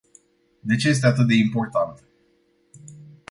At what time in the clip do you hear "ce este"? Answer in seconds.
0.77-1.05